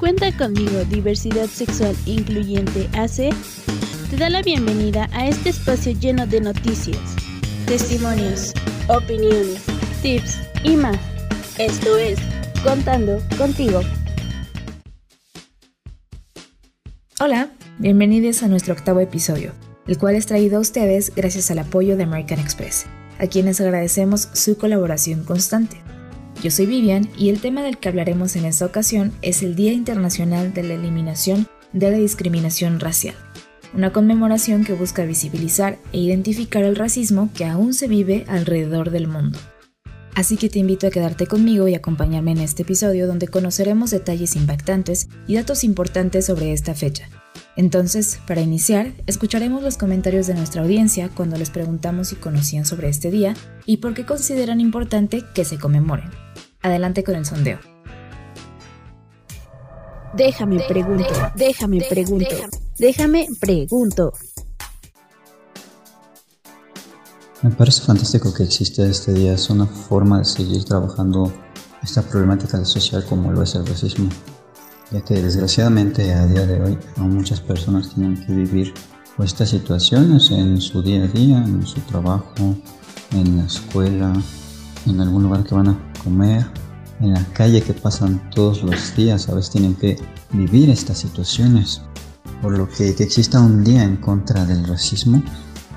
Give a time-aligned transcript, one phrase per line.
[0.00, 3.36] Cuenta conmigo, Diversidad Sexual Incluyente AC,
[4.08, 6.98] te da la bienvenida a este espacio lleno de noticias,
[7.66, 8.54] testimonios,
[8.88, 9.62] opiniones,
[10.00, 10.98] tips y más.
[11.58, 12.18] Esto es
[12.64, 13.82] Contando contigo.
[17.20, 19.52] Hola, bienvenidos a nuestro octavo episodio,
[19.86, 22.86] el cual es traído a ustedes gracias al apoyo de American Express,
[23.18, 25.76] a quienes agradecemos su colaboración constante.
[26.42, 29.72] Yo soy Vivian y el tema del que hablaremos en esta ocasión es el Día
[29.72, 33.14] Internacional de la Eliminación de la Discriminación Racial,
[33.74, 39.06] una conmemoración que busca visibilizar e identificar el racismo que aún se vive alrededor del
[39.06, 39.38] mundo.
[40.14, 44.34] Así que te invito a quedarte conmigo y acompañarme en este episodio donde conoceremos detalles
[44.34, 47.10] impactantes y datos importantes sobre esta fecha.
[47.56, 52.88] Entonces, para iniciar, escucharemos los comentarios de nuestra audiencia cuando les preguntamos si conocían sobre
[52.88, 53.34] este día
[53.66, 56.10] y por qué consideran importante que se conmemoren.
[56.62, 57.58] Adelante con el sondeo.
[60.14, 62.36] Déjame pregunto, déjame pregunto,
[62.78, 64.12] déjame pregunto.
[67.42, 69.32] Me parece fantástico que exista este día.
[69.32, 71.32] Es una forma de seguir trabajando
[71.82, 74.10] esta problemática social como lo es el racismo.
[74.90, 78.74] Ya que desgraciadamente a día de hoy muchas personas tienen que vivir
[79.22, 82.56] estas situaciones en su día a día, en su trabajo,
[83.12, 84.12] en la escuela,
[84.86, 86.46] en algún lugar que van a comer,
[87.00, 89.98] en la calle que pasan todos los días, a veces tienen que
[90.32, 91.82] vivir estas situaciones.
[92.42, 95.22] Por lo que que exista un día en contra del racismo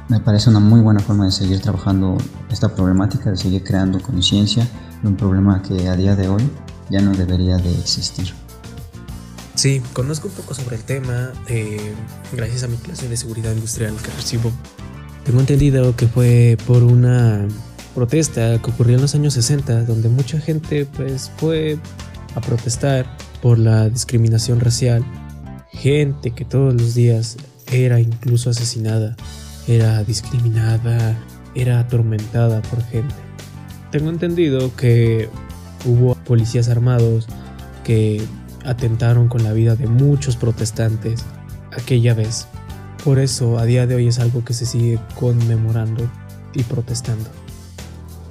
[0.09, 2.17] me parece una muy buena forma de seguir trabajando
[2.49, 4.67] esta problemática, de seguir creando conciencia
[5.01, 6.49] de un problema que a día de hoy
[6.89, 8.42] ya no debería de existir.
[9.55, 11.93] Sí, conozco un poco sobre el tema eh,
[12.31, 14.51] gracias a mi clase de seguridad industrial que recibo.
[15.23, 17.47] Tengo entendido que fue por una
[17.93, 21.77] protesta que ocurrió en los años 60, donde mucha gente pues fue
[22.35, 23.05] a protestar
[23.41, 25.05] por la discriminación racial.
[25.71, 27.37] Gente que todos los días
[27.71, 29.15] era incluso asesinada,
[29.67, 31.15] era discriminada,
[31.55, 33.15] era atormentada por gente.
[33.91, 35.29] Tengo entendido que
[35.85, 37.27] hubo policías armados
[37.83, 38.21] que
[38.65, 41.23] atentaron con la vida de muchos protestantes
[41.71, 42.47] aquella vez.
[43.03, 46.09] Por eso a día de hoy es algo que se sigue conmemorando
[46.53, 47.29] y protestando.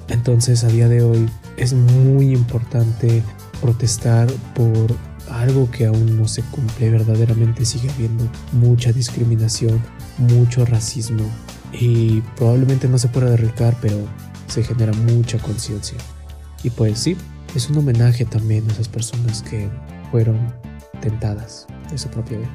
[0.09, 3.23] Entonces a día de hoy es muy importante
[3.61, 4.95] protestar por
[5.29, 9.81] algo que aún no se cumple, verdaderamente sigue habiendo mucha discriminación,
[10.17, 11.23] mucho racismo
[11.71, 13.97] y probablemente no se pueda erradicar, pero
[14.47, 15.97] se genera mucha conciencia.
[16.63, 17.17] Y pues sí,
[17.55, 19.69] es un homenaje también a esas personas que
[20.13, 20.37] fueron
[21.01, 22.49] tentadas de su propia vida.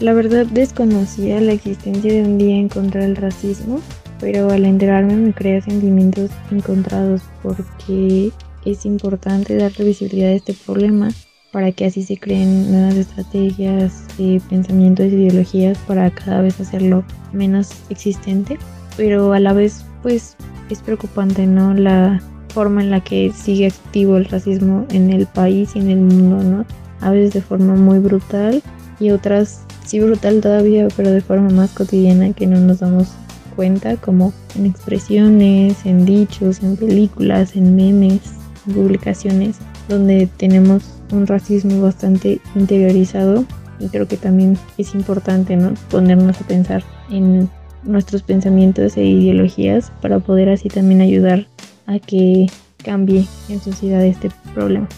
[0.00, 3.80] La verdad desconocía la existencia de un día en contra del racismo
[4.24, 8.32] pero al enterarme me crea sentimientos encontrados porque
[8.64, 11.10] es importante darle visibilidad a este problema
[11.52, 17.70] para que así se creen nuevas estrategias, de pensamientos ideologías para cada vez hacerlo menos
[17.90, 18.58] existente,
[18.96, 20.38] pero a la vez pues
[20.70, 21.74] es preocupante, ¿no?
[21.74, 22.20] La
[22.54, 26.42] forma en la que sigue activo el racismo en el país y en el mundo,
[26.42, 26.64] ¿no?
[27.00, 28.62] A veces de forma muy brutal
[29.00, 33.08] y otras sí brutal todavía, pero de forma más cotidiana que no nos damos
[33.56, 38.20] cuenta, como en expresiones, en dichos, en películas, en memes,
[38.66, 39.56] en publicaciones,
[39.88, 43.44] donde tenemos un racismo bastante interiorizado
[43.80, 45.74] y creo que también es importante ¿no?
[45.90, 47.50] ponernos a pensar en
[47.82, 51.46] nuestros pensamientos e ideologías para poder así también ayudar
[51.86, 52.46] a que
[52.82, 54.88] cambie en sociedad este problema.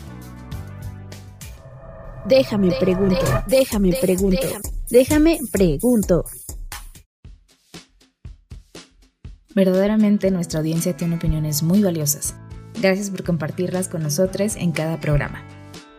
[2.28, 4.48] Déjame pregunto, déjame pregunto,
[4.90, 6.24] déjame pregunto.
[9.54, 12.34] Verdaderamente nuestra audiencia tiene opiniones muy valiosas.
[12.80, 15.42] Gracias por compartirlas con nosotros en cada programa.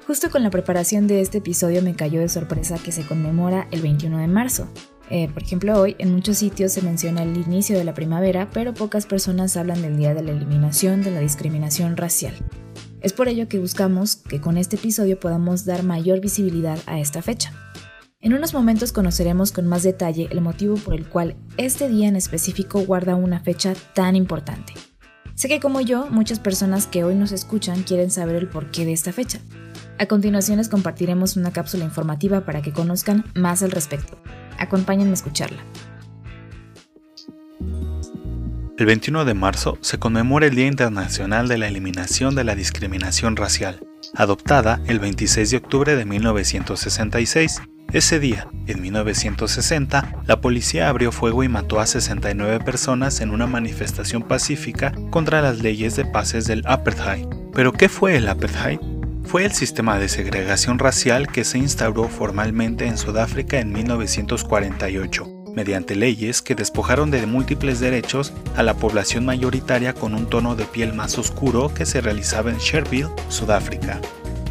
[0.05, 3.81] Justo con la preparación de este episodio me cayó de sorpresa que se conmemora el
[3.81, 4.67] 21 de marzo.
[5.09, 8.73] Eh, por ejemplo, hoy en muchos sitios se menciona el inicio de la primavera, pero
[8.73, 12.33] pocas personas hablan del Día de la Eliminación de la Discriminación Racial.
[13.01, 17.21] Es por ello que buscamos que con este episodio podamos dar mayor visibilidad a esta
[17.21, 17.53] fecha.
[18.19, 22.15] En unos momentos conoceremos con más detalle el motivo por el cual este día en
[22.15, 24.73] específico guarda una fecha tan importante.
[25.35, 28.93] Sé que como yo, muchas personas que hoy nos escuchan quieren saber el porqué de
[28.93, 29.39] esta fecha.
[29.99, 34.17] A continuación les compartiremos una cápsula informativa para que conozcan más al respecto.
[34.57, 35.63] Acompáñenme a escucharla.
[38.77, 43.35] El 21 de marzo se conmemora el Día Internacional de la Eliminación de la Discriminación
[43.35, 43.79] Racial,
[44.13, 47.61] adoptada el 26 de octubre de 1966
[47.93, 53.47] ese día, en 1960, la policía abrió fuego y mató a 69 personas en una
[53.47, 57.25] manifestación pacífica contra las leyes de pases del apartheid.
[57.53, 58.79] ¿Pero qué fue el apartheid?
[59.27, 65.97] Fue el sistema de segregación racial que se instauró formalmente en Sudáfrica en 1948, mediante
[65.97, 70.93] leyes que despojaron de múltiples derechos a la población mayoritaria con un tono de piel
[70.93, 73.99] más oscuro que se realizaba en Sharpeville, Sudáfrica.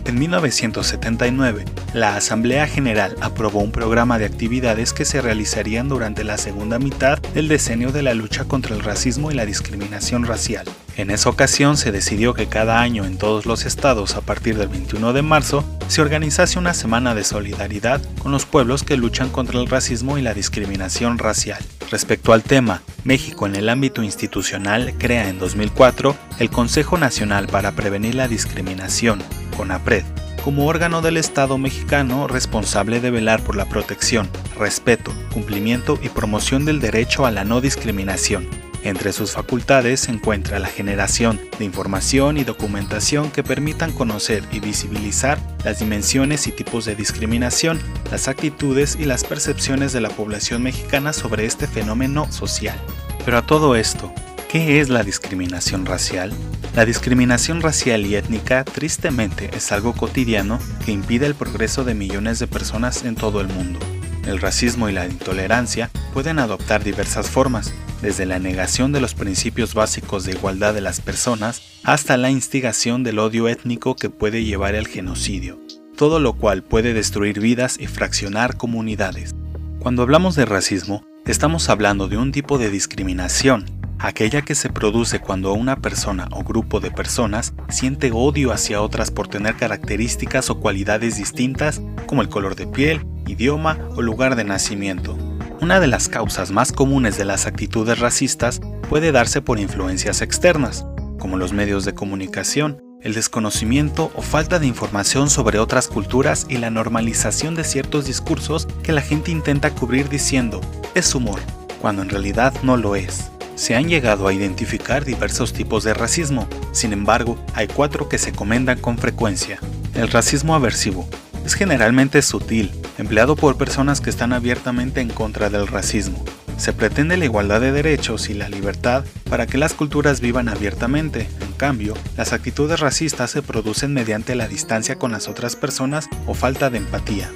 [0.05, 1.65] En 1979,
[1.95, 7.19] la Asamblea General aprobó un programa de actividades que se realizarían durante la segunda mitad
[7.35, 10.67] del decenio de la lucha contra el racismo y la discriminación racial.
[10.97, 14.69] En esa ocasión se decidió que cada año en todos los estados a partir del
[14.69, 19.61] 21 de marzo se organizase una semana de solidaridad con los pueblos que luchan contra
[19.61, 21.63] el racismo y la discriminación racial.
[21.91, 27.73] Respecto al tema, México en el ámbito institucional crea en 2004 el Consejo Nacional para
[27.73, 29.23] Prevenir la Discriminación,
[29.59, 30.05] CONAPRED,
[30.43, 36.65] como órgano del Estado mexicano responsable de velar por la protección, respeto, cumplimiento y promoción
[36.65, 38.49] del derecho a la no discriminación.
[38.87, 44.61] Entre sus facultades se encuentra la generación de información y documentación que permitan conocer y
[44.61, 47.81] visibilizar las dimensiones y tipos de discriminación,
[48.13, 52.81] las actitudes y las percepciones de la población mexicana sobre este fenómeno social.
[53.25, 54.15] Pero a todo esto,
[54.49, 56.33] ¿qué es la discriminación racial?
[56.77, 62.39] La discriminación racial y étnica tristemente es algo cotidiano que impide el progreso de millones
[62.39, 63.81] de personas en todo el mundo.
[64.27, 69.73] El racismo y la intolerancia pueden adoptar diversas formas, desde la negación de los principios
[69.75, 74.75] básicos de igualdad de las personas hasta la instigación del odio étnico que puede llevar
[74.75, 75.61] al genocidio,
[75.97, 79.35] todo lo cual puede destruir vidas y fraccionar comunidades.
[79.79, 83.65] Cuando hablamos de racismo, estamos hablando de un tipo de discriminación,
[84.01, 89.13] aquella que se produce cuando una persona o grupo de personas siente odio hacia otras
[89.13, 94.45] por tener características o cualidades distintas como el color de piel, idioma o lugar de
[94.45, 95.17] nacimiento.
[95.61, 100.87] Una de las causas más comunes de las actitudes racistas puede darse por influencias externas,
[101.19, 106.57] como los medios de comunicación, el desconocimiento o falta de información sobre otras culturas y
[106.57, 110.61] la normalización de ciertos discursos que la gente intenta cubrir diciendo
[110.95, 111.41] es humor,
[111.81, 113.31] cuando en realidad no lo es.
[113.55, 118.33] Se han llegado a identificar diversos tipos de racismo, sin embargo, hay cuatro que se
[118.33, 119.59] comentan con frecuencia.
[119.95, 121.09] El racismo aversivo,
[121.47, 126.25] es generalmente sutil, empleado por personas que están abiertamente en contra del racismo.
[126.57, 131.29] Se pretende la igualdad de derechos y la libertad para que las culturas vivan abiertamente.
[131.41, 136.35] En cambio, las actitudes racistas se producen mediante la distancia con las otras personas o
[136.35, 137.31] falta de empatía.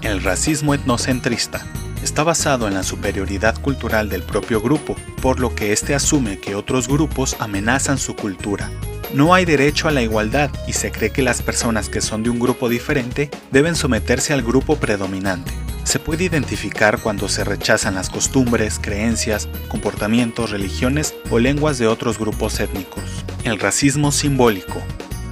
[0.00, 1.66] El racismo etnocentrista
[2.04, 6.54] está basado en la superioridad cultural del propio grupo, por lo que éste asume que
[6.54, 8.70] otros grupos amenazan su cultura,
[9.14, 12.30] no hay derecho a la igualdad y se cree que las personas que son de
[12.30, 15.52] un grupo diferente deben someterse al grupo predominante.
[15.84, 22.18] Se puede identificar cuando se rechazan las costumbres, creencias, comportamientos, religiones o lenguas de otros
[22.18, 23.04] grupos étnicos.
[23.44, 24.82] El racismo simbólico.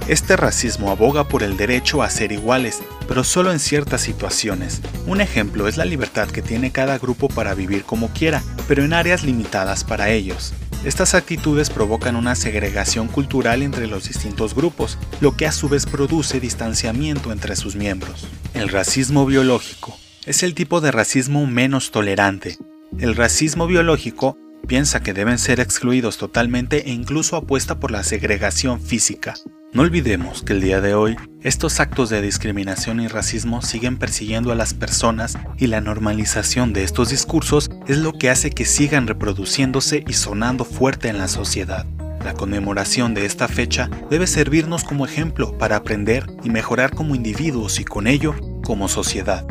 [0.07, 4.81] Este racismo aboga por el derecho a ser iguales, pero solo en ciertas situaciones.
[5.07, 8.93] Un ejemplo es la libertad que tiene cada grupo para vivir como quiera, pero en
[8.93, 10.53] áreas limitadas para ellos.
[10.83, 15.85] Estas actitudes provocan una segregación cultural entre los distintos grupos, lo que a su vez
[15.85, 18.27] produce distanciamiento entre sus miembros.
[18.53, 22.57] El racismo biológico es el tipo de racismo menos tolerante.
[22.99, 24.37] El racismo biológico
[24.67, 29.35] piensa que deben ser excluidos totalmente e incluso apuesta por la segregación física.
[29.75, 34.53] No olvidemos que el día de hoy, estos actos de discriminación y racismo siguen persiguiendo
[34.53, 39.05] a las personas y la normalización de estos discursos es lo que hace que sigan
[39.05, 41.85] reproduciéndose y sonando fuerte en la sociedad.
[42.23, 47.81] La conmemoración de esta fecha debe servirnos como ejemplo para aprender y mejorar como individuos
[47.81, 49.45] y con ello como sociedad.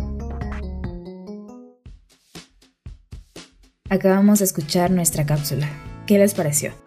[3.90, 5.69] Acabamos de escuchar nuestra cápsula.
[6.07, 6.84] ¿Qué les pareció?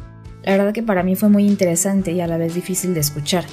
[0.47, 3.43] La verdad que para mí fue muy interesante y a la vez difícil de escuchar.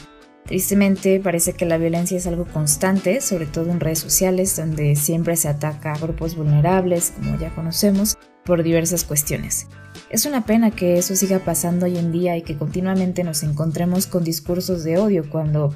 [0.44, 5.34] Tristemente parece que la violencia es algo constante, sobre todo en redes sociales, donde siempre
[5.34, 9.66] se ataca a grupos vulnerables, como ya conocemos, por diversas cuestiones.
[10.08, 14.06] Es una pena que eso siga pasando hoy en día y que continuamente nos encontremos
[14.06, 15.74] con discursos de odio cuando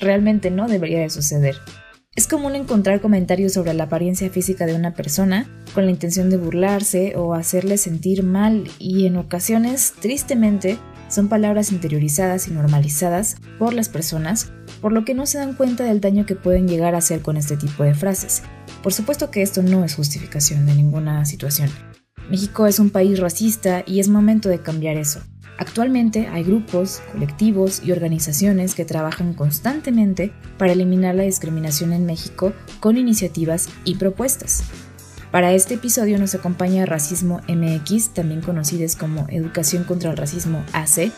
[0.00, 1.54] realmente no debería de suceder.
[2.16, 6.38] Es común encontrar comentarios sobre la apariencia física de una persona con la intención de
[6.38, 10.78] burlarse o hacerle sentir mal y en ocasiones, tristemente,
[11.10, 15.84] son palabras interiorizadas y normalizadas por las personas, por lo que no se dan cuenta
[15.84, 18.42] del daño que pueden llegar a hacer con este tipo de frases.
[18.82, 21.68] Por supuesto que esto no es justificación de ninguna situación.
[22.30, 25.20] México es un país racista y es momento de cambiar eso.
[25.58, 32.52] Actualmente hay grupos, colectivos y organizaciones que trabajan constantemente para eliminar la discriminación en México
[32.80, 34.64] con iniciativas y propuestas.
[35.30, 41.10] Para este episodio nos acompaña Racismo MX, también conocidos como Educación contra el Racismo AC,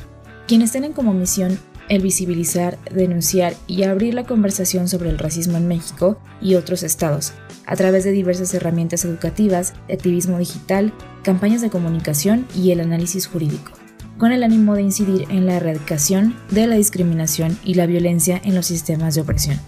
[0.46, 5.68] quienes tienen como misión el visibilizar, denunciar y abrir la conversación sobre el racismo en
[5.68, 7.32] México y otros estados,
[7.66, 10.92] a través de diversas herramientas educativas, activismo digital,
[11.22, 13.72] campañas de comunicación y el análisis jurídico,
[14.18, 18.54] con el ánimo de incidir en la erradicación de la discriminación y la violencia en
[18.54, 19.58] los sistemas de opresión.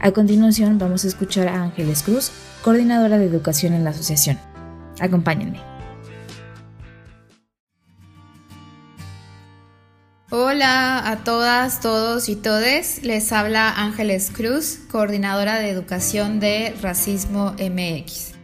[0.00, 2.30] A continuación vamos a escuchar a Ángeles Cruz,
[2.62, 4.38] coordinadora de educación en la asociación.
[5.00, 5.60] Acompáñenme.
[10.30, 13.02] Hola a todas, todos y todes.
[13.02, 18.34] Les habla Ángeles Cruz, coordinadora de educación de Racismo MX.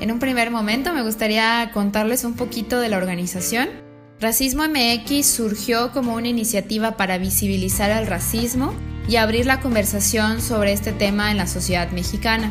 [0.00, 3.83] En un primer momento me gustaría contarles un poquito de la organización.
[4.20, 8.72] Racismo MX surgió como una iniciativa para visibilizar el racismo
[9.08, 12.50] y abrir la conversación sobre este tema en la sociedad mexicana.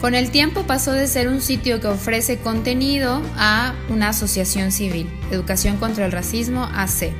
[0.00, 5.08] Con el tiempo pasó de ser un sitio que ofrece contenido a una asociación civil,
[5.30, 7.12] Educación contra el Racismo AC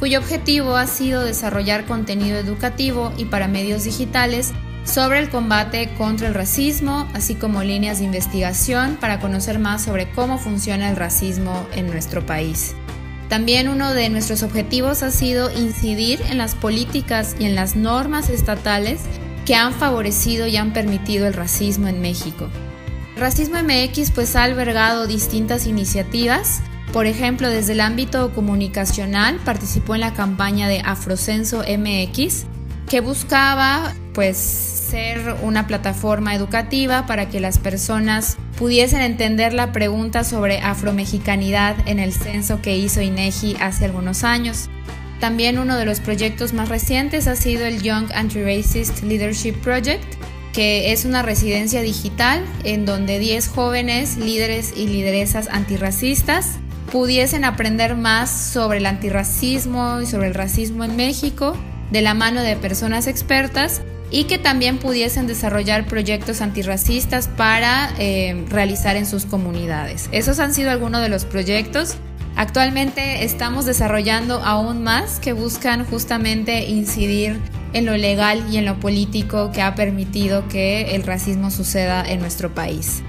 [0.00, 6.26] cuyo objetivo ha sido desarrollar contenido educativo y para medios digitales sobre el combate contra
[6.26, 11.66] el racismo, así como líneas de investigación para conocer más sobre cómo funciona el racismo
[11.72, 12.74] en nuestro país.
[13.30, 18.28] También uno de nuestros objetivos ha sido incidir en las políticas y en las normas
[18.28, 19.00] estatales
[19.46, 22.50] que han favorecido y han permitido el racismo en México.
[23.16, 26.60] Racismo MX pues ha albergado distintas iniciativas
[26.92, 32.46] por ejemplo, desde el ámbito comunicacional participó en la campaña de Afrocenso MX,
[32.88, 40.24] que buscaba pues ser una plataforma educativa para que las personas pudiesen entender la pregunta
[40.24, 44.68] sobre afromexicanidad en el censo que hizo INEGI hace algunos años.
[45.20, 50.04] También uno de los proyectos más recientes ha sido el Young Anti-Racist Leadership Project,
[50.52, 56.58] que es una residencia digital en donde 10 jóvenes líderes y lideresas antirracistas
[56.92, 61.56] pudiesen aprender más sobre el antirracismo y sobre el racismo en México
[61.90, 68.44] de la mano de personas expertas y que también pudiesen desarrollar proyectos antirracistas para eh,
[68.48, 70.08] realizar en sus comunidades.
[70.12, 71.96] Esos han sido algunos de los proyectos.
[72.36, 77.38] Actualmente estamos desarrollando aún más que buscan justamente incidir
[77.72, 82.20] en lo legal y en lo político que ha permitido que el racismo suceda en
[82.20, 83.02] nuestro país.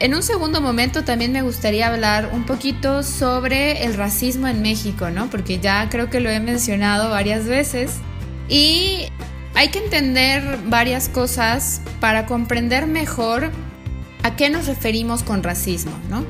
[0.00, 5.10] En un segundo momento también me gustaría hablar un poquito sobre el racismo en México,
[5.10, 5.30] ¿no?
[5.30, 8.00] Porque ya creo que lo he mencionado varias veces.
[8.48, 9.06] Y
[9.54, 13.50] hay que entender varias cosas para comprender mejor
[14.22, 16.24] a qué nos referimos con racismo, ¿no?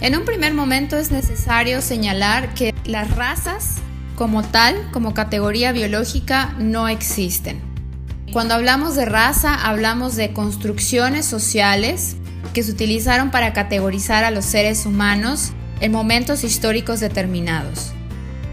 [0.00, 3.76] En un primer momento es necesario señalar que las razas
[4.14, 7.60] como tal, como categoría biológica, no existen.
[8.32, 12.16] Cuando hablamos de raza, hablamos de construcciones sociales
[12.52, 17.92] que se utilizaron para categorizar a los seres humanos en momentos históricos determinados.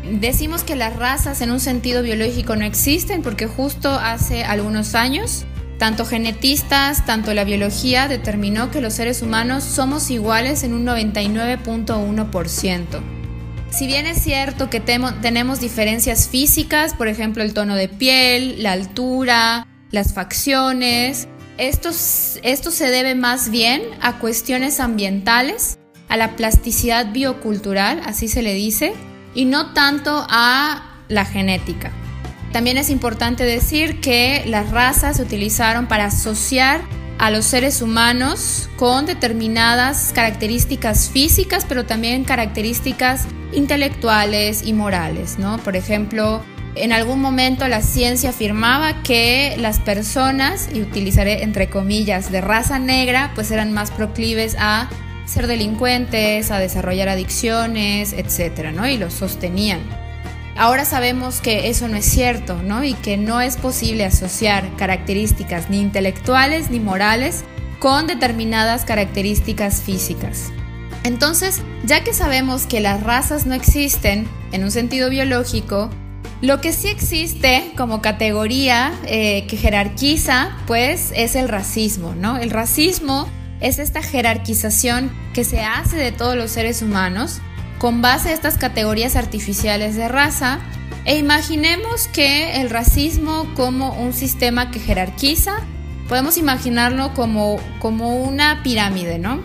[0.10, 5.46] Decimos que las razas en un sentido biológico no existen porque justo hace algunos años,
[5.78, 13.02] tanto genetistas, tanto la biología determinó que los seres humanos somos iguales en un 99.1%.
[13.70, 18.74] Si bien es cierto que tenemos diferencias físicas, por ejemplo el tono de piel, la
[18.74, 21.90] altura, las facciones, esto,
[22.44, 25.80] esto se debe más bien a cuestiones ambientales,
[26.10, 28.94] a la plasticidad biocultural, así se le dice,
[29.34, 31.92] y no tanto a la genética.
[32.52, 36.82] También es importante decir que las razas se utilizaron para asociar
[37.18, 45.58] a los seres humanos con determinadas características físicas, pero también características intelectuales y morales, ¿no?
[45.60, 46.44] Por ejemplo,
[46.76, 52.80] en algún momento la ciencia afirmaba que las personas, y utilizaré entre comillas, de raza
[52.80, 54.90] negra, pues eran más proclives a
[55.26, 58.88] ser delincuentes, a desarrollar adicciones, etcétera, ¿no?
[58.88, 59.82] Y lo sostenían.
[60.56, 62.84] Ahora sabemos que eso no es cierto, ¿no?
[62.84, 67.44] Y que no es posible asociar características ni intelectuales ni morales
[67.80, 70.52] con determinadas características físicas.
[71.04, 75.90] Entonces, ya que sabemos que las razas no existen en un sentido biológico,
[76.42, 82.38] lo que sí existe como categoría eh, que jerarquiza, pues, es el racismo, ¿no?
[82.38, 83.28] El racismo
[83.64, 87.40] es esta jerarquización que se hace de todos los seres humanos
[87.80, 90.60] con base a estas categorías artificiales de raza
[91.06, 95.56] e imaginemos que el racismo como un sistema que jerarquiza,
[96.08, 99.44] podemos imaginarlo como, como una pirámide, ¿no?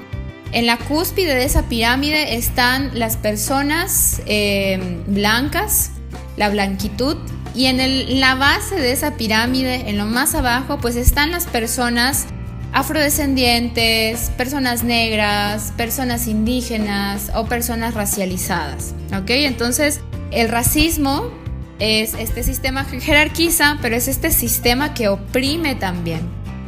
[0.52, 5.90] En la cúspide de esa pirámide están las personas eh, blancas,
[6.36, 7.16] la blanquitud.
[7.54, 12.26] Y en la base de esa pirámide, en lo más abajo, pues están las personas
[12.72, 18.94] afrodescendientes, personas negras, personas indígenas o personas racializadas.
[19.16, 19.30] ¿Ok?
[19.30, 21.30] Entonces, el racismo
[21.78, 26.20] es este sistema que jerarquiza, pero es este sistema que oprime también.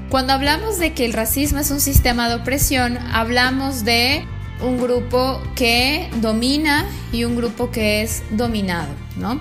[0.09, 4.25] Cuando hablamos de que el racismo es un sistema de opresión, hablamos de
[4.61, 9.40] un grupo que domina y un grupo que es dominado, ¿no?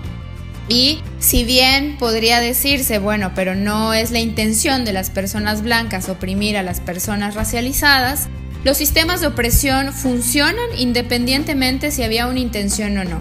[0.70, 6.10] Y si bien podría decirse, bueno, pero no es la intención de las personas blancas
[6.10, 8.30] oprimir a las personas racializadas,
[8.64, 13.20] los sistemas de opresión funcionan independientemente si había una intención o no.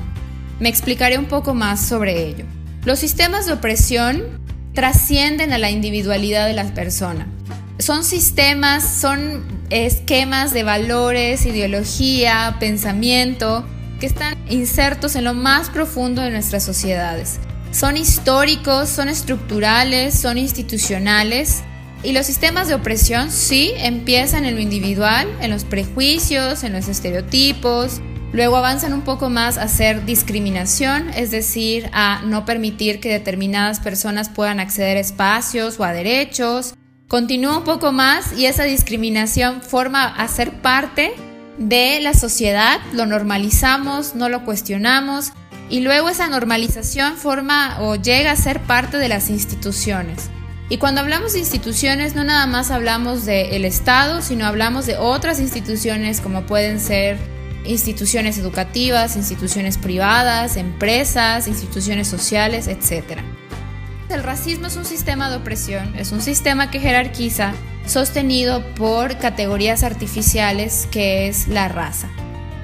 [0.61, 2.45] Me explicaré un poco más sobre ello.
[2.85, 4.25] Los sistemas de opresión
[4.75, 7.28] trascienden a la individualidad de las personas.
[7.78, 13.64] Son sistemas, son esquemas de valores, ideología, pensamiento,
[13.99, 17.38] que están insertos en lo más profundo de nuestras sociedades.
[17.71, 21.62] Son históricos, son estructurales, son institucionales.
[22.02, 26.88] Y los sistemas de opresión sí empiezan en lo individual, en los prejuicios, en los
[26.88, 28.00] estereotipos,
[28.33, 33.81] luego avanzan un poco más a hacer discriminación, es decir, a no permitir que determinadas
[33.81, 36.75] personas puedan acceder a espacios o a derechos.
[37.09, 41.14] Continúa un poco más y esa discriminación forma a ser parte
[41.58, 45.32] de la sociedad, lo normalizamos, no lo cuestionamos
[45.68, 50.30] y luego esa normalización forma o llega a ser parte de las instituciones.
[50.70, 55.40] Y cuando hablamos de instituciones no nada más hablamos del Estado, sino hablamos de otras
[55.40, 57.18] instituciones como pueden ser
[57.64, 63.20] instituciones educativas, instituciones privadas, empresas, instituciones sociales, etc.
[64.10, 67.52] El racismo es un sistema de opresión, es un sistema que jerarquiza
[67.84, 72.08] sostenido por categorías artificiales que es la raza.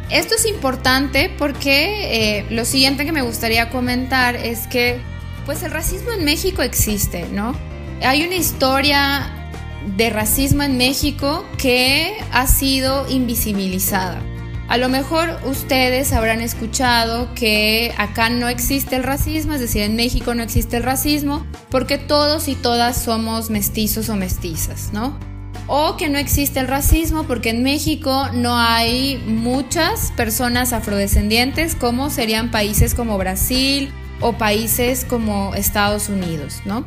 [0.08, 5.00] Esto es importante porque eh, lo siguiente que me gustaría comentar es que
[5.44, 7.54] pues el racismo en México existe, ¿no?
[8.02, 9.50] Hay una historia
[9.96, 14.22] de racismo en México que ha sido invisibilizada.
[14.66, 19.94] A lo mejor ustedes habrán escuchado que acá no existe el racismo, es decir, en
[19.94, 25.18] México no existe el racismo, porque todos y todas somos mestizos o mestizas, ¿no?
[25.66, 32.09] O que no existe el racismo porque en México no hay muchas personas afrodescendientes como
[32.09, 36.87] serían países como Brasil o países como Estados Unidos, ¿no?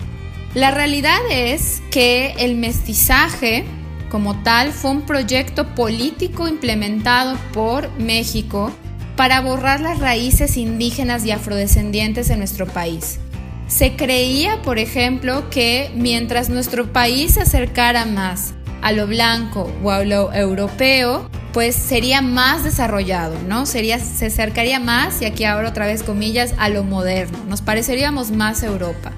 [0.56, 3.66] La realidad es que el mestizaje
[4.10, 8.72] como tal fue un proyecto político implementado por México
[9.16, 13.20] para borrar las raíces indígenas y afrodescendientes en nuestro país.
[13.68, 19.92] Se creía, por ejemplo, que mientras nuestro país se acercara más a lo blanco o
[19.92, 23.66] a lo europeo, pues sería más desarrollado, ¿no?
[23.66, 27.40] Sería, se acercaría más, y aquí abro otra vez comillas, a lo moderno.
[27.50, 29.12] Nos pareceríamos más Europa.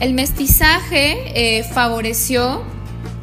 [0.00, 2.62] El mestizaje eh, favoreció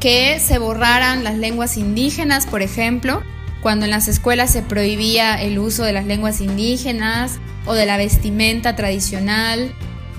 [0.02, 3.22] que se borraran las lenguas indígenas, por ejemplo,
[3.62, 7.98] cuando en las escuelas se prohibía el uso de las lenguas indígenas o de la
[7.98, 9.72] vestimenta tradicional,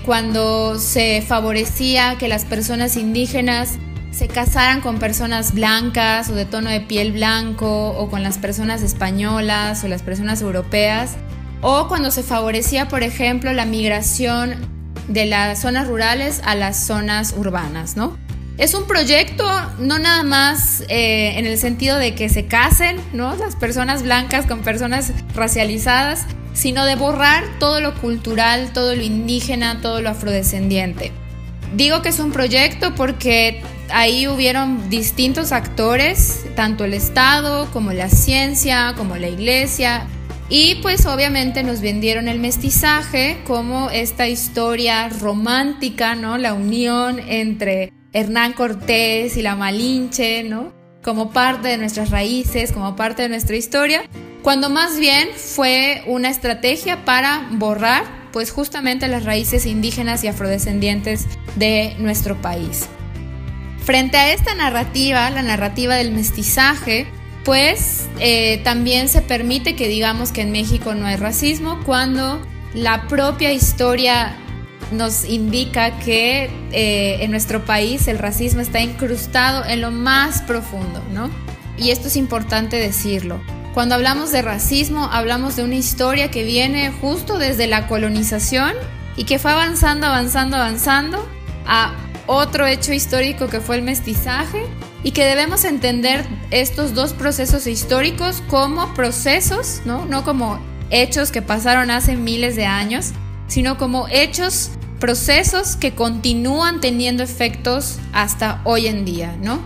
[0.05, 3.77] cuando se favorecía que las personas indígenas
[4.11, 8.83] se casaran con personas blancas o de tono de piel blanco o con las personas
[8.83, 11.17] españolas o las personas europeas,
[11.61, 14.55] o cuando se favorecía, por ejemplo, la migración
[15.09, 18.17] de las zonas rurales a las zonas urbanas, ¿no?
[18.57, 19.45] Es un proyecto
[19.79, 23.35] no nada más eh, en el sentido de que se casen, ¿no?
[23.35, 29.81] Las personas blancas con personas racializadas, sino de borrar todo lo cultural, todo lo indígena,
[29.81, 31.11] todo lo afrodescendiente.
[31.75, 38.09] Digo que es un proyecto porque ahí hubieron distintos actores, tanto el Estado como la
[38.09, 40.05] ciencia, como la iglesia,
[40.47, 46.37] y pues obviamente nos vendieron el mestizaje como esta historia romántica, ¿no?
[46.37, 50.71] La unión entre Hernán Cortés y la Malinche, ¿no?
[51.03, 54.03] Como parte de nuestras raíces, como parte de nuestra historia,
[54.43, 61.25] cuando más bien fue una estrategia para borrar, pues justamente las raíces indígenas y afrodescendientes
[61.55, 62.87] de nuestro país.
[63.83, 67.07] Frente a esta narrativa, la narrativa del mestizaje,
[67.43, 72.41] pues eh, también se permite que digamos que en México no hay racismo cuando
[72.73, 74.35] la propia historia
[74.91, 81.01] nos indica que eh, en nuestro país el racismo está incrustado en lo más profundo,
[81.11, 81.29] ¿no?
[81.77, 83.41] Y esto es importante decirlo.
[83.73, 88.73] Cuando hablamos de racismo, hablamos de una historia que viene justo desde la colonización
[89.17, 91.27] y que fue avanzando, avanzando, avanzando
[91.65, 91.95] a
[92.27, 94.65] otro hecho histórico que fue el mestizaje
[95.03, 100.05] y que debemos entender estos dos procesos históricos como procesos, ¿no?
[100.05, 103.11] No como hechos que pasaron hace miles de años,
[103.53, 109.59] sino como hechos, procesos que continúan teniendo efectos hasta hoy en día, ¿no?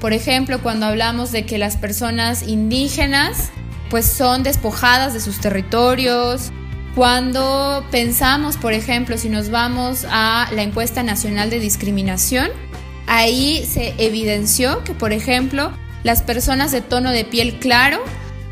[0.00, 3.50] Por ejemplo, cuando hablamos de que las personas indígenas
[3.90, 6.52] pues son despojadas de sus territorios,
[6.94, 12.50] Cuando pensamos, por ejemplo, si nos vamos a la encuesta nacional de discriminación,
[13.08, 15.72] ahí se evidenció que, por ejemplo,
[16.04, 18.00] las personas de tono de piel claro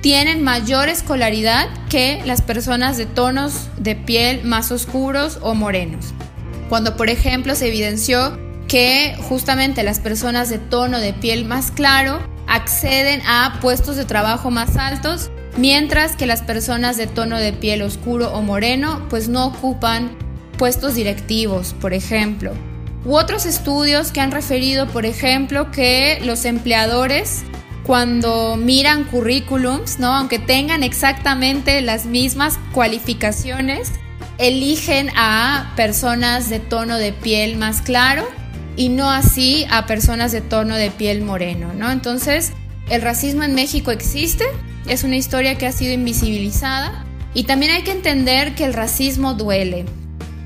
[0.03, 6.13] tienen mayor escolaridad que las personas de tonos de piel más oscuros o morenos.
[6.69, 8.37] Cuando, por ejemplo, se evidenció
[8.67, 14.51] que justamente las personas de tono de piel más claro acceden a puestos de trabajo
[14.51, 19.47] más altos, mientras que las personas de tono de piel oscuro o moreno pues no
[19.47, 20.11] ocupan
[20.59, 22.53] puestos directivos, por ejemplo.
[23.05, 27.45] U otros estudios que han referido, por ejemplo, que los empleadores
[27.85, 30.15] cuando miran currículums, ¿no?
[30.15, 33.93] Aunque tengan exactamente las mismas cualificaciones,
[34.39, 38.27] eligen a personas de tono de piel más claro
[38.77, 41.91] y no así a personas de tono de piel moreno, ¿no?
[41.91, 42.53] Entonces,
[42.89, 44.45] el racismo en México existe,
[44.87, 49.35] es una historia que ha sido invisibilizada y también hay que entender que el racismo
[49.35, 49.85] duele.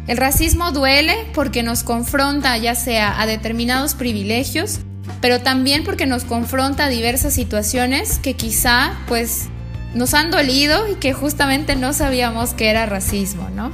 [0.06, 4.80] El racismo duele porque nos confronta ya sea a determinados privilegios
[5.20, 9.48] pero también porque nos confronta diversas situaciones que quizá pues
[9.94, 13.70] nos han dolido y que justamente no sabíamos que era racismo, ¿no?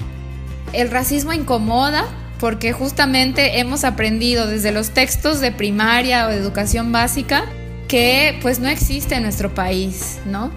[0.73, 2.05] El racismo incomoda
[2.38, 7.45] porque justamente hemos aprendido desde los textos de primaria o de educación básica
[7.88, 10.51] que pues no existe en nuestro país, ¿no?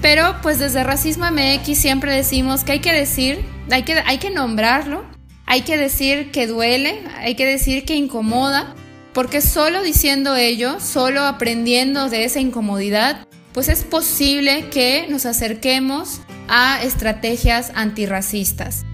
[0.00, 4.30] Pero pues desde Racismo MX siempre decimos que hay que decir, hay que, hay que
[4.30, 5.04] nombrarlo,
[5.46, 8.74] hay que decir que duele, hay que decir que incomoda,
[9.12, 16.20] porque solo diciendo ello, solo aprendiendo de esa incomodidad, pues es posible que nos acerquemos
[16.48, 18.84] a estrategias antirracistas.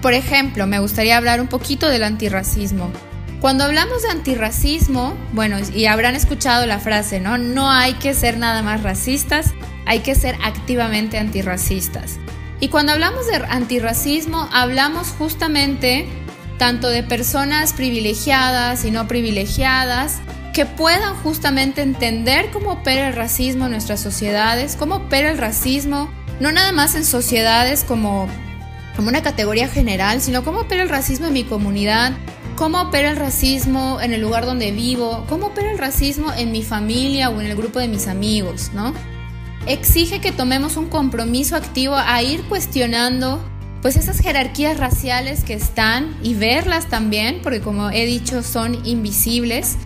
[0.00, 2.90] Por ejemplo, me gustaría hablar un poquito del antirracismo.
[3.40, 7.36] Cuando hablamos de antirracismo, bueno, y habrán escuchado la frase, ¿no?
[7.36, 9.52] No hay que ser nada más racistas,
[9.84, 12.18] hay que ser activamente antirracistas.
[12.60, 16.08] Y cuando hablamos de antirracismo, hablamos justamente
[16.58, 20.20] tanto de personas privilegiadas y no privilegiadas,
[20.52, 26.10] que puedan justamente entender cómo opera el racismo en nuestras sociedades, cómo opera el racismo,
[26.40, 28.26] no nada más en sociedades como,
[28.96, 32.12] como una categoría general, sino cómo opera el racismo en mi comunidad,
[32.56, 36.62] cómo opera el racismo en el lugar donde vivo, cómo opera el racismo en mi
[36.62, 38.94] familia o en el grupo de mis amigos, ¿no?
[39.66, 43.44] Exige que tomemos un compromiso activo a ir cuestionando
[43.82, 49.76] pues esas jerarquías raciales que están y verlas también, porque como he dicho son invisibles.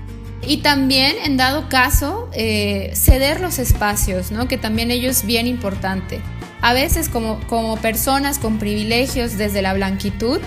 [0.46, 4.48] Y también, en dado caso, eh, ceder los espacios, ¿no?
[4.48, 6.20] que también ello es bien importante.
[6.62, 10.40] A veces como, como personas con privilegios desde la blanquitud,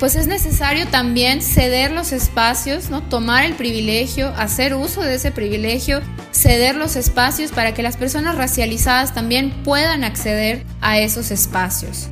[0.00, 3.02] pues es necesario también ceder los espacios, ¿no?
[3.02, 6.00] Tomar el privilegio, hacer uso de ese privilegio,
[6.32, 12.08] ceder los espacios para que las personas racializadas también puedan acceder a esos espacios.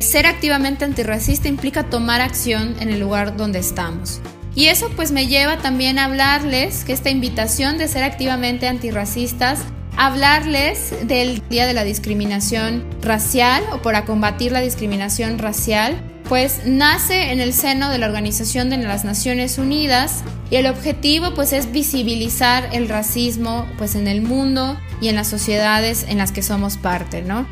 [0.00, 4.20] Ser activamente antirracista implica tomar acción en el lugar donde estamos.
[4.54, 9.60] Y eso pues me lleva también a hablarles que esta invitación de ser activamente antirracistas,
[9.96, 17.30] hablarles del Día de la Discriminación Racial o para combatir la discriminación racial, pues nace
[17.30, 21.70] en el seno de la Organización de las Naciones Unidas y el objetivo pues es
[21.72, 26.78] visibilizar el racismo pues en el mundo y en las sociedades en las que somos
[26.78, 27.46] parte, ¿no?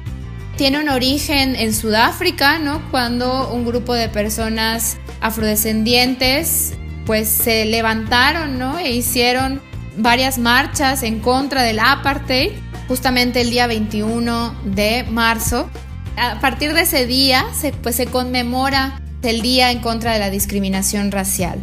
[0.59, 2.83] Tiene un origen en Sudáfrica, ¿no?
[2.91, 6.75] Cuando un grupo de personas afrodescendientes
[7.07, 8.77] pues se levantaron, ¿no?
[8.79, 9.63] E hicieron
[9.97, 12.51] varias marchas en contra del apartheid,
[12.89, 15.71] justamente el día 21 de marzo.
[16.17, 20.31] A partir de ese día se, pues se conmemora el Día en contra de la
[20.31, 21.61] discriminación racial.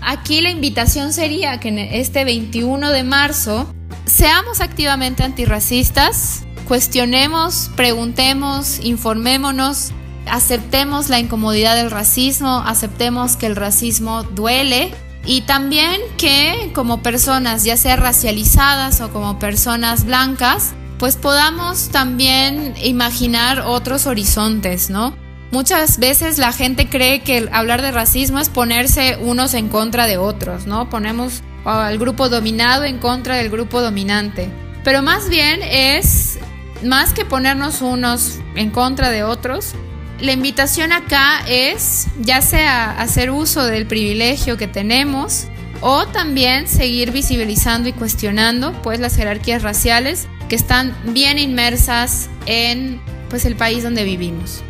[0.00, 3.72] Aquí la invitación sería que en este 21 de marzo
[4.04, 9.90] seamos activamente antirracistas, Cuestionemos, preguntemos, informémonos,
[10.24, 14.94] aceptemos la incomodidad del racismo, aceptemos que el racismo duele
[15.26, 22.72] y también que como personas, ya sea racializadas o como personas blancas, pues podamos también
[22.82, 25.14] imaginar otros horizontes, ¿no?
[25.50, 30.16] Muchas veces la gente cree que hablar de racismo es ponerse unos en contra de
[30.16, 30.88] otros, ¿no?
[30.88, 34.48] Ponemos al grupo dominado en contra del grupo dominante.
[34.84, 36.38] Pero más bien es
[36.84, 39.74] más que ponernos unos en contra de otros,
[40.20, 45.46] la invitación acá es ya sea hacer uso del privilegio que tenemos
[45.80, 53.00] o también seguir visibilizando y cuestionando pues las jerarquías raciales que están bien inmersas en
[53.30, 54.62] pues el país donde vivimos.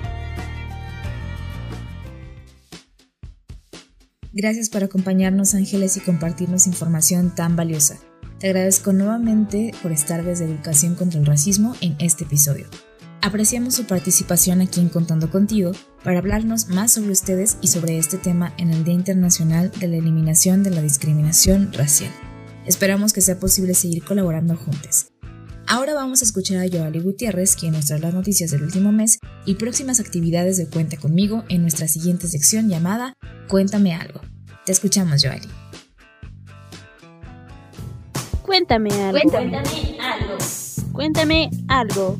[4.32, 7.98] Gracias por acompañarnos Ángeles y compartirnos información tan valiosa.
[8.42, 12.66] Te agradezco nuevamente por estar desde Educación contra el Racismo en este episodio.
[13.20, 15.70] Apreciamos su participación aquí en Contando Contigo
[16.02, 19.98] para hablarnos más sobre ustedes y sobre este tema en el Día Internacional de la
[19.98, 22.10] Eliminación de la Discriminación Racial.
[22.66, 25.12] Esperamos que sea posible seguir colaborando juntos.
[25.68, 29.20] Ahora vamos a escuchar a Joali Gutiérrez, quien nos trae las noticias del último mes
[29.46, 33.14] y próximas actividades de Cuenta conmigo en nuestra siguiente sección llamada
[33.46, 34.20] Cuéntame algo.
[34.66, 35.61] Te escuchamos, Joali.
[38.52, 39.18] Cuéntame algo.
[39.30, 40.36] Cuéntame algo.
[40.92, 42.18] Cuéntame algo.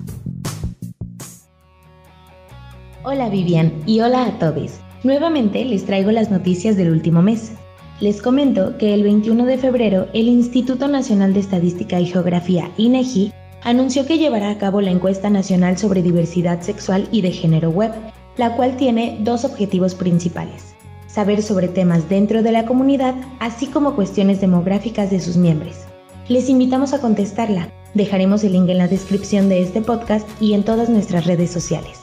[3.05, 4.81] Hola Vivian y hola a todos.
[5.05, 7.53] Nuevamente les traigo las noticias del último mes.
[8.01, 13.31] Les comento que el 21 de febrero el Instituto Nacional de Estadística y Geografía, INEGI,
[13.63, 17.93] anunció que llevará a cabo la encuesta nacional sobre diversidad sexual y de género web,
[18.39, 20.75] la cual tiene dos objetivos principales.
[21.09, 25.92] Saber sobre temas dentro de la comunidad, así como cuestiones demográficas de sus miembros.
[26.29, 27.69] Les invitamos a contestarla.
[27.95, 32.01] Dejaremos el link en la descripción de este podcast y en todas nuestras redes sociales.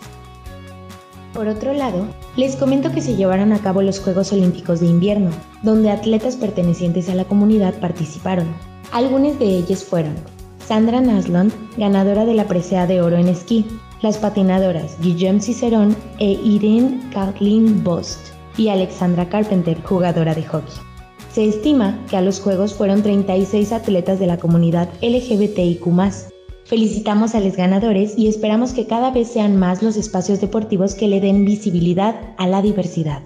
[1.33, 2.05] Por otro lado,
[2.35, 5.31] les comento que se llevaron a cabo los Juegos Olímpicos de Invierno,
[5.63, 8.47] donde atletas pertenecientes a la comunidad participaron.
[8.91, 10.15] Algunos de ellos fueron
[10.67, 13.65] Sandra Naslund, ganadora de la presea de oro en esquí,
[14.01, 18.19] las patinadoras Guillaume Cicerón e Irene Kathleen Bost,
[18.57, 20.88] y Alexandra Carpenter, jugadora de hockey.
[21.31, 25.85] Se estima que a los Juegos fueron 36 atletas de la comunidad LGBTIQ
[26.69, 31.07] Felicitamos a los ganadores y esperamos que cada vez sean más los espacios deportivos que
[31.07, 33.23] le den visibilidad a la diversidad.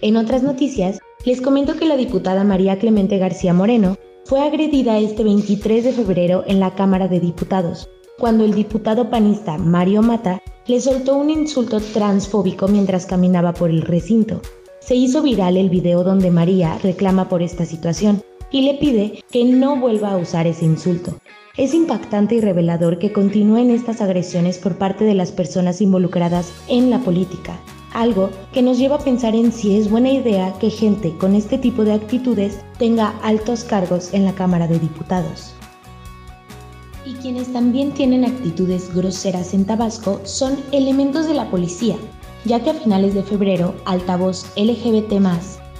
[0.00, 5.22] En otras noticias, les comento que la diputada María Clemente García Moreno fue agredida este
[5.22, 10.80] 23 de febrero en la Cámara de Diputados, cuando el diputado panista Mario Mata le
[10.80, 14.42] soltó un insulto transfóbico mientras caminaba por el recinto.
[14.88, 19.44] Se hizo viral el video donde María reclama por esta situación y le pide que
[19.44, 21.20] no vuelva a usar ese insulto,
[21.58, 26.88] es impactante y revelador que continúen estas agresiones por parte de las personas involucradas en
[26.88, 27.60] la política,
[27.92, 31.58] algo que nos lleva a pensar en si es buena idea que gente con este
[31.58, 35.52] tipo de actitudes tenga altos cargos en la Cámara de Diputados.
[37.04, 41.96] Y quienes también tienen actitudes groseras en Tabasco son elementos de la policía,
[42.44, 45.12] ya que a finales de febrero Altavoz LGBT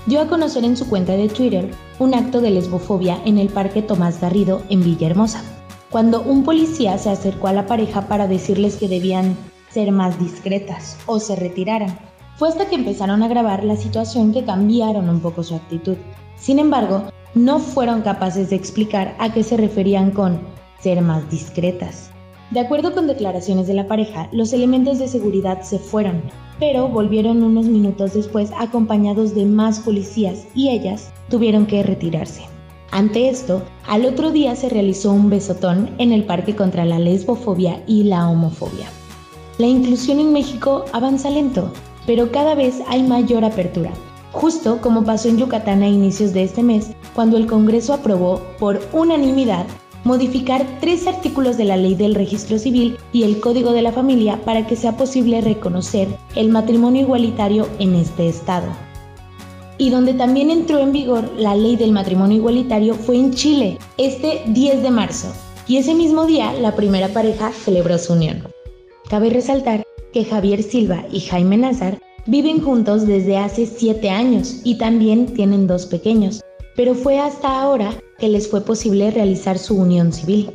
[0.07, 3.83] dio a conocer en su cuenta de Twitter un acto de lesbofobia en el Parque
[3.83, 5.43] Tomás Garrido en Villahermosa
[5.91, 9.37] cuando un policía se acercó a la pareja para decirles que debían
[9.71, 11.99] ser más discretas o se retiraran.
[12.37, 15.97] Fue hasta que empezaron a grabar la situación que cambiaron un poco su actitud.
[16.37, 20.41] Sin embargo, no fueron capaces de explicar a qué se referían con
[20.81, 22.11] ser más discretas.
[22.51, 26.23] De acuerdo con declaraciones de la pareja, los elementos de seguridad se fueron,
[26.59, 32.43] pero volvieron unos minutos después acompañados de más policías y ellas tuvieron que retirarse.
[32.91, 37.83] Ante esto, al otro día se realizó un besotón en el Parque contra la Lesbofobia
[37.87, 38.87] y la Homofobia.
[39.59, 41.73] La inclusión en México avanza lento,
[42.07, 43.91] pero cada vez hay mayor apertura,
[44.33, 48.81] justo como pasó en Yucatán a inicios de este mes, cuando el Congreso aprobó, por
[48.93, 49.67] unanimidad,
[50.09, 54.41] modificar tres artículos de la Ley del Registro Civil y el Código de la Familia
[54.43, 58.69] para que sea posible reconocer el matrimonio igualitario en este estado.
[59.77, 64.45] Y donde también entró en vigor la ley del matrimonio igualitario fue en Chile, este
[64.47, 65.29] 10 de marzo,
[65.67, 68.49] y ese mismo día la primera pareja celebró su unión.
[69.11, 74.79] Cabe resaltar que Javier Silva y Jaime Nazar viven juntos desde hace 7 años y
[74.79, 76.41] también tienen dos pequeños,
[76.77, 80.51] pero fue hasta ahora que les fue posible realizar su unión civil.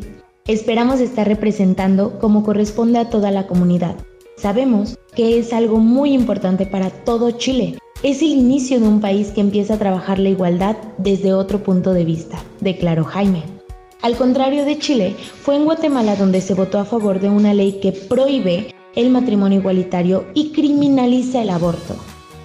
[0.45, 3.95] Esperamos estar representando como corresponde a toda la comunidad.
[4.36, 9.30] Sabemos que es algo muy importante para todo Chile, es el inicio de un país
[9.30, 13.43] que empieza a trabajar la igualdad desde otro punto de vista, declaró Jaime.
[14.02, 17.80] Al contrario de Chile, fue en Guatemala donde se votó a favor de una ley
[17.82, 21.95] que prohíbe el matrimonio igualitario y criminaliza el aborto.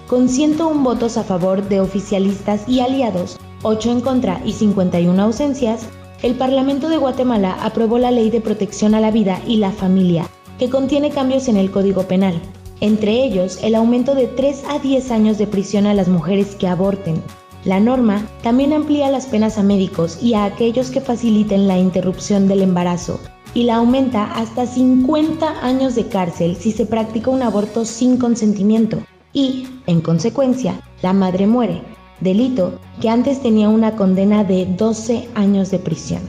[0.07, 5.81] Con 101 votos a favor de oficialistas y aliados, 8 en contra y 51 ausencias,
[6.23, 10.27] el Parlamento de Guatemala aprobó la Ley de Protección a la Vida y la Familia,
[10.57, 12.39] que contiene cambios en el Código Penal,
[12.79, 16.67] entre ellos el aumento de 3 a 10 años de prisión a las mujeres que
[16.67, 17.21] aborten.
[17.65, 22.47] La norma también amplía las penas a médicos y a aquellos que faciliten la interrupción
[22.47, 23.19] del embarazo
[23.53, 28.99] y la aumenta hasta 50 años de cárcel si se practica un aborto sin consentimiento
[29.33, 31.81] y, en consecuencia, la madre muere,
[32.21, 36.21] delito que antes tenía una condena de 12 años de prisión.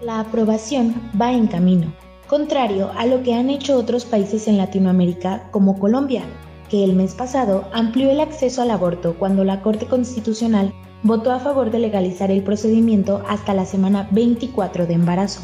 [0.00, 1.92] La aprobación va en camino
[2.32, 6.22] contrario a lo que han hecho otros países en Latinoamérica como Colombia,
[6.70, 11.40] que el mes pasado amplió el acceso al aborto cuando la Corte Constitucional votó a
[11.40, 15.42] favor de legalizar el procedimiento hasta la semana 24 de embarazo.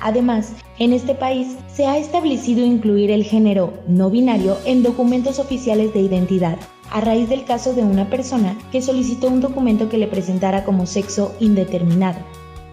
[0.00, 5.92] Además, en este país se ha establecido incluir el género no binario en documentos oficiales
[5.92, 6.56] de identidad,
[6.90, 10.86] a raíz del caso de una persona que solicitó un documento que le presentara como
[10.86, 12.18] sexo indeterminado.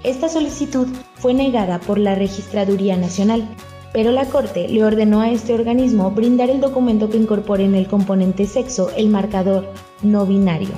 [0.03, 3.47] Esta solicitud fue negada por la Registraduría Nacional,
[3.93, 7.88] pero la Corte le ordenó a este organismo brindar el documento que incorpore en el
[7.88, 9.71] componente sexo el marcador
[10.03, 10.77] no binario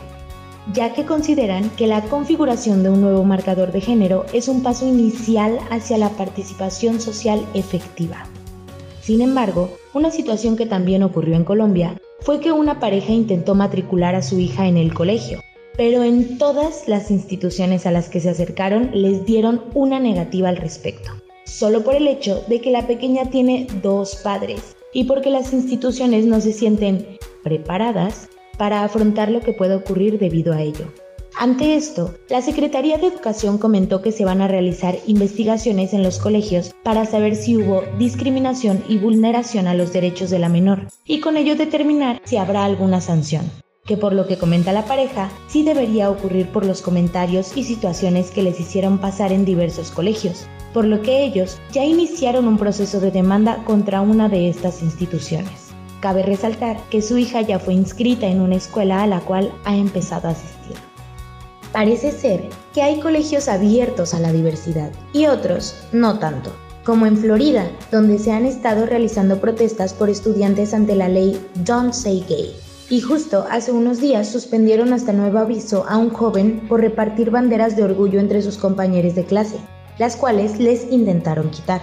[0.74, 4.88] ya que consideran que la configuración de un nuevo marcador de género es un paso
[4.88, 8.26] inicial hacia la participación social efectiva.
[9.02, 14.16] Sin embargo, una situación que también ocurrió en Colombia fue que una pareja intentó matricular
[14.16, 15.42] a su hija en el colegio,
[15.78, 20.58] pero en todas las instituciones a las que se acercaron les dieron una negativa al
[20.58, 21.12] respecto,
[21.46, 26.26] solo por el hecho de que la pequeña tiene dos padres y porque las instituciones
[26.26, 30.92] no se sienten preparadas para afrontar lo que pueda ocurrir debido a ello.
[31.42, 36.20] Ante esto, la Secretaría de Educación comentó que se van a realizar investigaciones en los
[36.20, 41.22] colegios para saber si hubo discriminación y vulneración a los derechos de la menor y
[41.22, 43.50] con ello determinar si habrá alguna sanción
[43.86, 48.32] que por lo que comenta la pareja, sí debería ocurrir por los comentarios y situaciones
[48.32, 53.00] que les hicieron pasar en diversos colegios, por lo que ellos ya iniciaron un proceso
[53.00, 55.70] de demanda contra una de estas instituciones.
[56.02, 59.76] Cabe resaltar que su hija ya fue inscrita en una escuela a la cual ha
[59.76, 60.59] empezado a asistir.
[61.72, 66.52] Parece ser que hay colegios abiertos a la diversidad y otros no tanto,
[66.84, 71.94] como en Florida, donde se han estado realizando protestas por estudiantes ante la ley Don't
[71.94, 72.56] Say Gay.
[72.90, 77.76] Y justo hace unos días suspendieron hasta nuevo aviso a un joven por repartir banderas
[77.76, 79.58] de orgullo entre sus compañeros de clase,
[80.00, 81.82] las cuales les intentaron quitar.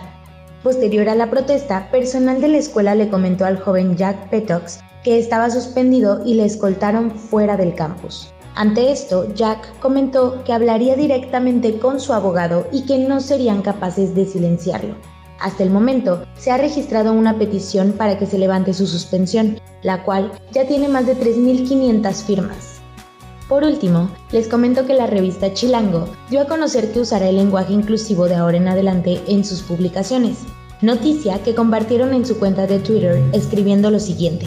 [0.64, 5.20] Posterior a la protesta, personal de la escuela le comentó al joven Jack Petox que
[5.20, 8.32] estaba suspendido y le escoltaron fuera del campus.
[8.56, 14.14] Ante esto, Jack comentó que hablaría directamente con su abogado y que no serían capaces
[14.14, 14.96] de silenciarlo.
[15.38, 20.04] Hasta el momento, se ha registrado una petición para que se levante su suspensión, la
[20.04, 22.80] cual ya tiene más de 3.500 firmas.
[23.46, 27.74] Por último, les comento que la revista Chilango dio a conocer que usará el lenguaje
[27.74, 30.38] inclusivo de ahora en adelante en sus publicaciones.
[30.80, 34.46] Noticia que compartieron en su cuenta de Twitter escribiendo lo siguiente.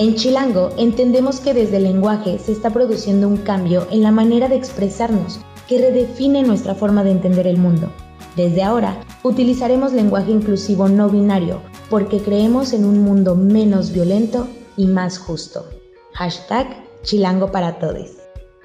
[0.00, 4.48] En Chilango entendemos que desde el lenguaje se está produciendo un cambio en la manera
[4.48, 7.92] de expresarnos que redefine nuestra forma de entender el mundo.
[8.34, 11.60] Desde ahora utilizaremos lenguaje inclusivo no binario
[11.90, 15.68] porque creemos en un mundo menos violento y más justo.
[16.14, 18.12] Hashtag Chilango para todos.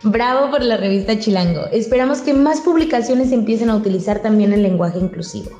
[0.03, 1.65] Bravo por la revista Chilango.
[1.73, 5.51] Esperamos que más publicaciones empiecen a utilizar también el lenguaje inclusivo.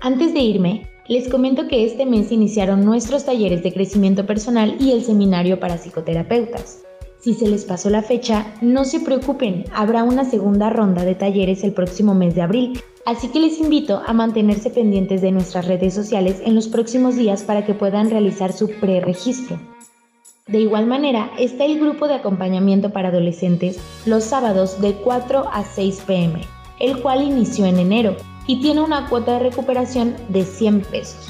[0.00, 4.92] Antes de irme, les comento que este mes iniciaron nuestros talleres de crecimiento personal y
[4.92, 6.82] el seminario para psicoterapeutas.
[7.20, 11.62] Si se les pasó la fecha, no se preocupen, habrá una segunda ronda de talleres
[11.62, 15.94] el próximo mes de abril, así que les invito a mantenerse pendientes de nuestras redes
[15.94, 19.60] sociales en los próximos días para que puedan realizar su preregistro.
[20.46, 25.64] De igual manera, está el grupo de acompañamiento para adolescentes los sábados de 4 a
[25.64, 26.40] 6 pm,
[26.80, 31.28] el cual inició en enero y tiene una cuota de recuperación de 100 pesos.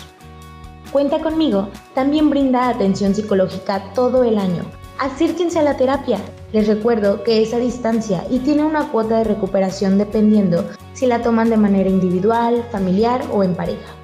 [0.92, 4.64] Cuenta conmigo, también brinda atención psicológica todo el año.
[4.98, 6.18] Acérquense a la terapia.
[6.52, 11.22] Les recuerdo que es a distancia y tiene una cuota de recuperación dependiendo si la
[11.22, 13.94] toman de manera individual, familiar o en pareja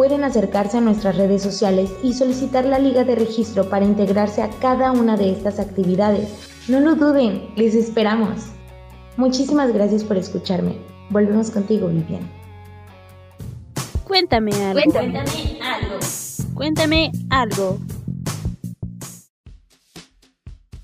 [0.00, 4.48] pueden acercarse a nuestras redes sociales y solicitar la liga de registro para integrarse a
[4.48, 6.48] cada una de estas actividades.
[6.68, 8.46] No lo duden, les esperamos.
[9.18, 10.78] Muchísimas gracias por escucharme.
[11.10, 12.39] Volvemos contigo, Vivian.
[14.10, 14.82] Cuéntame algo.
[14.82, 15.18] Cuéntame
[15.62, 15.98] algo.
[16.54, 17.78] Cuéntame algo.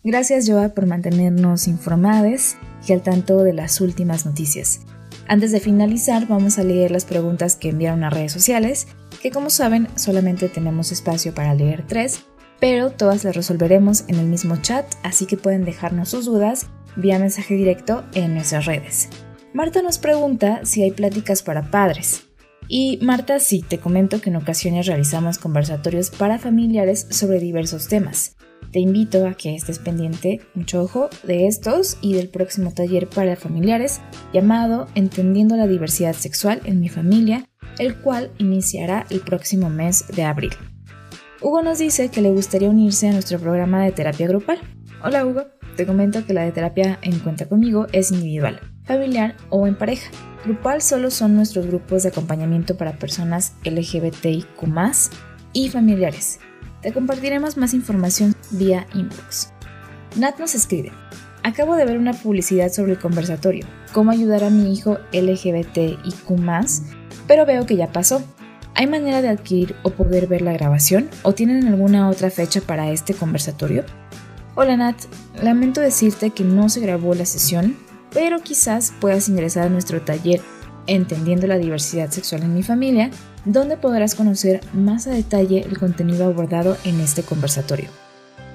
[0.05, 2.55] Gracias, Joa, por mantenernos informados
[2.87, 4.83] y al tanto de las últimas noticias.
[5.27, 8.87] Antes de finalizar, vamos a leer las preguntas que enviaron a redes sociales
[9.21, 12.21] que como saben solamente tenemos espacio para leer tres,
[12.61, 17.19] pero todas las resolveremos en el mismo chat, así que pueden dejarnos sus dudas vía
[17.19, 19.09] mensaje directo en nuestras redes.
[19.53, 22.26] Marta nos pregunta si hay pláticas para padres.
[22.69, 28.37] Y Marta, sí, te comento que en ocasiones realizamos conversatorios para familiares sobre diversos temas.
[28.73, 33.37] Te invito a que estés pendiente, mucho ojo, de estos y del próximo taller para
[33.37, 34.01] familiares
[34.33, 40.25] llamado Entendiendo la diversidad sexual en mi familia, el cual iniciará el próximo mes de
[40.25, 40.51] abril.
[41.41, 44.59] Hugo nos dice que le gustaría unirse a nuestro programa de terapia grupal.
[45.05, 45.45] Hola Hugo,
[45.77, 50.11] te comento que la de terapia en cuenta conmigo es individual, familiar o en pareja.
[50.47, 54.47] Grupal solo son nuestros grupos de acompañamiento para personas LGBTIQ
[55.53, 56.39] y familiares.
[56.83, 59.51] Te compartiremos más información vía inbox.
[60.15, 60.93] Nat nos escribe.
[61.43, 66.31] Acabo de ver una publicidad sobre el conversatorio, cómo ayudar a mi hijo LGBTIQ
[67.27, 68.23] pero veo que ya pasó.
[68.75, 71.11] ¿Hay manera de adquirir o poder ver la grabación?
[71.25, 73.85] ¿O tienen alguna otra fecha para este conversatorio?
[74.55, 74.97] Hola Nat,
[75.43, 77.77] lamento decirte que no se grabó la sesión,
[78.17, 80.41] pero quizás puedas ingresar a nuestro taller
[80.87, 83.11] Entendiendo la diversidad sexual en mi familia,
[83.45, 87.91] donde podrás conocer más a detalle el contenido abordado en este conversatorio.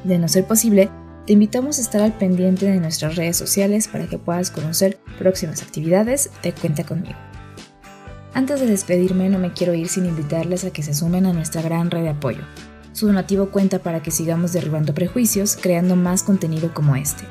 [0.06, 0.90] De no ser posible,
[1.28, 5.62] te invitamos a estar al pendiente de nuestras redes sociales para que puedas conocer próximas
[5.62, 7.20] actividades de Cuenta conmigo.
[8.34, 11.62] Antes de despedirme, no me quiero ir sin invitarles a que se sumen a nuestra
[11.62, 12.44] gran red de apoyo.
[12.94, 17.26] Su donativo cuenta para que sigamos derribando prejuicios, creando más contenido como este.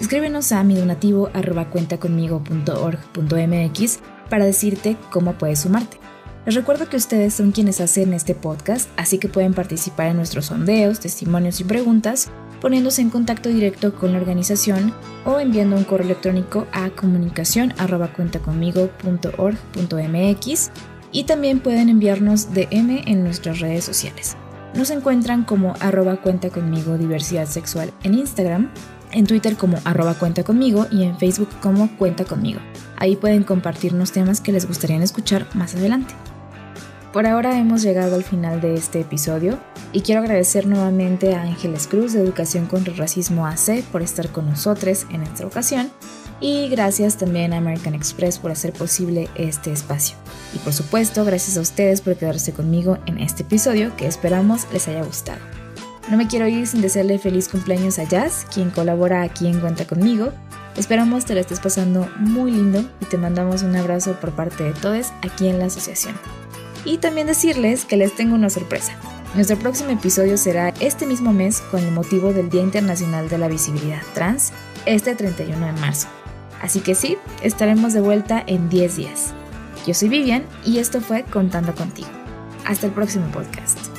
[0.00, 1.28] Escríbenos a mi donativo
[1.70, 3.98] cuentaconmigo.org.mx
[4.30, 5.98] para decirte cómo puedes sumarte.
[6.46, 10.46] Les recuerdo que ustedes son quienes hacen este podcast, así que pueden participar en nuestros
[10.46, 12.30] sondeos, testimonios y preguntas
[12.62, 14.94] poniéndose en contacto directo con la organización
[15.26, 17.74] o enviando un correo electrónico a comunicación
[21.12, 24.36] y también pueden enviarnos DM en nuestras redes sociales.
[24.74, 28.70] Nos encuentran como arroba cuenta conmigo diversidad sexual en Instagram,
[29.12, 32.60] en Twitter como arroba cuenta conmigo y en Facebook como cuenta conmigo.
[32.96, 36.14] Ahí pueden compartirnos temas que les gustaría escuchar más adelante.
[37.12, 39.58] Por ahora hemos llegado al final de este episodio
[39.92, 44.28] y quiero agradecer nuevamente a Ángeles Cruz de Educación contra el Racismo AC por estar
[44.28, 45.90] con nosotros en esta ocasión
[46.40, 50.16] y gracias también a American Express por hacer posible este espacio.
[50.54, 54.86] Y por supuesto, gracias a ustedes por quedarse conmigo en este episodio que esperamos les
[54.88, 55.59] haya gustado.
[56.10, 59.86] No me quiero ir sin desearle feliz cumpleaños a Jazz, quien colabora aquí en Cuenta
[59.86, 60.32] conmigo.
[60.76, 64.72] Esperamos te la estés pasando muy lindo y te mandamos un abrazo por parte de
[64.72, 66.16] todos aquí en la asociación.
[66.84, 68.92] Y también decirles que les tengo una sorpresa.
[69.36, 73.46] Nuestro próximo episodio será este mismo mes con el motivo del Día Internacional de la
[73.46, 74.52] Visibilidad Trans,
[74.86, 76.08] este 31 de marzo.
[76.60, 79.32] Así que sí, estaremos de vuelta en 10 días.
[79.86, 82.08] Yo soy Vivian y esto fue Contando contigo.
[82.66, 83.89] Hasta el próximo podcast.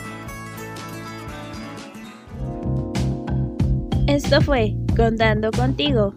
[4.11, 6.13] Esto fue Contando contigo